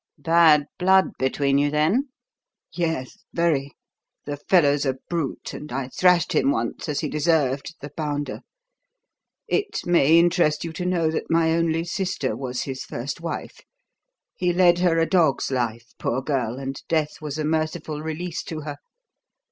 "Bad 0.17 0.65
blood 0.79 1.11
between 1.19 1.59
you, 1.59 1.69
then?" 1.69 2.09
"Yes 2.73 3.19
very. 3.33 3.73
The 4.25 4.37
fellow's 4.37 4.83
a 4.83 4.95
brute, 5.11 5.53
and 5.53 5.71
I 5.71 5.89
thrashed 5.89 6.33
him 6.33 6.49
once, 6.49 6.89
as 6.89 7.01
he 7.01 7.07
deserved, 7.07 7.75
the 7.81 7.91
bounder. 7.95 8.39
It 9.47 9.85
may 9.85 10.17
interest 10.17 10.63
you 10.63 10.73
to 10.73 10.87
know 10.87 11.11
that 11.11 11.29
my 11.29 11.51
only 11.51 11.83
sister 11.83 12.35
was 12.35 12.63
his 12.63 12.83
first 12.83 13.21
wife. 13.21 13.59
He 14.35 14.51
led 14.51 14.79
her 14.79 14.97
a 14.97 15.05
dog's 15.05 15.51
life, 15.51 15.93
poor 15.99 16.23
girl, 16.23 16.57
and 16.57 16.81
death 16.89 17.21
was 17.21 17.37
a 17.37 17.45
merciful 17.45 18.01
release 18.01 18.41
to 18.45 18.61
her. 18.61 18.77